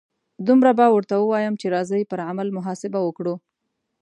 دومره 0.47 0.71
به 0.77 0.85
ورته 0.95 1.15
ووایم 1.17 1.53
چې 1.61 1.65
راځئ 1.75 2.01
پر 2.11 2.19
عمل 2.29 2.47
محاسبه 2.57 2.99
وکړو. 3.03 3.35